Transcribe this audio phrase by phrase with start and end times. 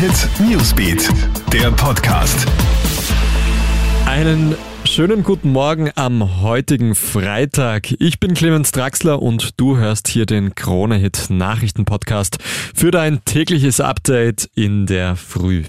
[0.00, 1.10] Hit Newsbeat,
[1.52, 2.46] der Podcast.
[4.06, 7.92] Einen schönen guten Morgen am heutigen Freitag.
[7.98, 13.22] Ich bin Clemens Draxler und du hörst hier den Krone Hit Nachrichten Podcast für dein
[13.26, 15.64] tägliches Update in der Früh.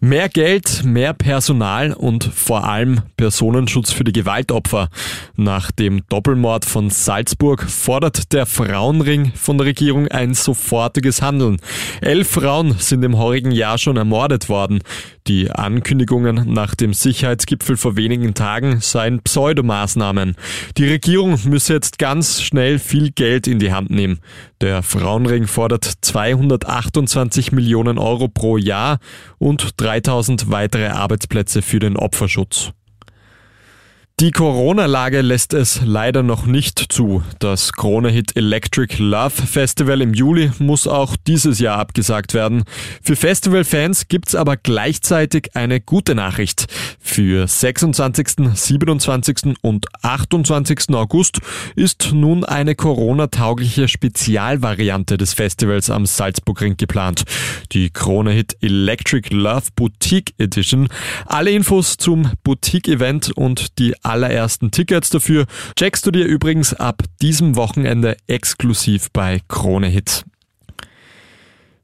[0.00, 4.90] Mehr Geld, mehr Personal und vor allem Personenschutz für die Gewaltopfer.
[5.34, 11.56] Nach dem Doppelmord von Salzburg fordert der Frauenring von der Regierung ein sofortiges Handeln.
[12.00, 14.82] Elf Frauen sind im heurigen Jahr schon ermordet worden.
[15.28, 20.36] Die Ankündigungen nach dem Sicherheitsgipfel vor wenigen Tagen seien Pseudomaßnahmen.
[20.78, 24.20] Die Regierung müsse jetzt ganz schnell viel Geld in die Hand nehmen.
[24.62, 29.00] Der Frauenring fordert 228 Millionen Euro pro Jahr
[29.36, 32.72] und 3000 weitere Arbeitsplätze für den Opferschutz.
[34.20, 37.22] Die Corona-Lage lässt es leider noch nicht zu.
[37.38, 42.64] Das Krone-Hit Electric Love Festival im Juli muss auch dieses Jahr abgesagt werden.
[43.00, 46.66] Für Festivalfans gibt's aber gleichzeitig eine gute Nachricht.
[46.98, 49.56] Für 26., 27.
[49.62, 50.94] und 28.
[50.94, 51.38] August
[51.76, 57.22] ist nun eine Corona-taugliche Spezialvariante des Festivals am Salzburgring geplant.
[57.70, 60.88] Die Krone-Hit Electric Love Boutique Edition.
[61.24, 67.56] Alle Infos zum Boutique-Event und die allerersten Tickets dafür checkst du dir übrigens ab diesem
[67.56, 70.24] Wochenende exklusiv bei Krone Hit.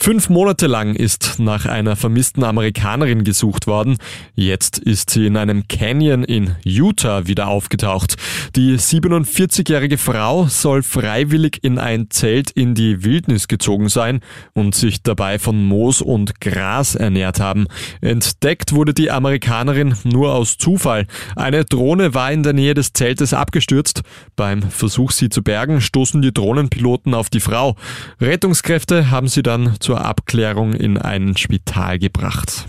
[0.00, 3.96] Fünf Monate lang ist nach einer vermissten Amerikanerin gesucht worden.
[4.36, 8.14] Jetzt ist sie in einem Canyon in Utah wieder aufgetaucht.
[8.54, 14.20] Die 47-jährige Frau soll freiwillig in ein Zelt in die Wildnis gezogen sein
[14.54, 17.66] und sich dabei von Moos und Gras ernährt haben.
[18.00, 21.08] Entdeckt wurde die Amerikanerin nur aus Zufall.
[21.34, 24.02] Eine Drohne war in der Nähe des Zeltes abgestürzt.
[24.36, 27.74] Beim Versuch, sie zu bergen, stoßen die Drohnenpiloten auf die Frau.
[28.20, 32.66] Rettungskräfte haben sie dann zur Abklärung in ein Spital gebracht.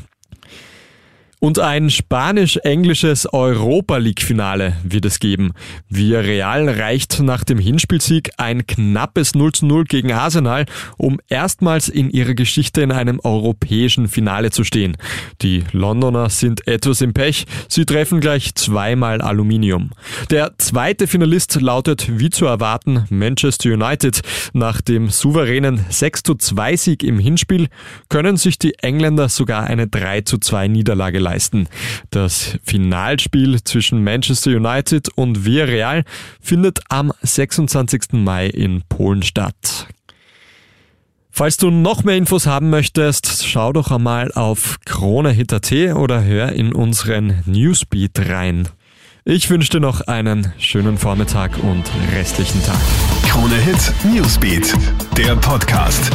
[1.41, 5.53] Und ein spanisch-englisches Europa League-Finale wird es geben.
[5.87, 10.65] Villarreal reicht nach dem Hinspielsieg ein knappes 0 zu 0 gegen Arsenal,
[10.97, 14.97] um erstmals in ihrer Geschichte in einem europäischen Finale zu stehen.
[15.41, 19.91] Die Londoner sind etwas im Pech, sie treffen gleich zweimal Aluminium.
[20.31, 24.19] Der zweite Finalist lautet wie zu erwarten Manchester United.
[24.51, 27.69] Nach dem souveränen 6 zu 2 Sieg im Hinspiel
[28.09, 31.67] können sich die Engländer sogar eine 3 zu 2 Niederlage leisten.
[32.09, 36.03] Das Finalspiel zwischen Manchester United und Villarreal
[36.41, 38.13] findet am 26.
[38.13, 39.87] Mai in Polen statt.
[41.31, 46.73] Falls du noch mehr Infos haben möchtest, schau doch einmal auf kronehit.at oder hör in
[46.73, 48.67] unseren Newsbeat rein.
[49.23, 52.81] Ich wünsche dir noch einen schönen Vormittag und restlichen Tag.
[53.27, 54.73] Krone Hit Newsbeat,
[55.15, 56.11] der Podcast.